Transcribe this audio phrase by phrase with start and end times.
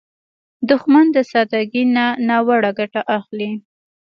[0.69, 3.51] دښمن د سادګۍ نه ناوړه ګټه اخلي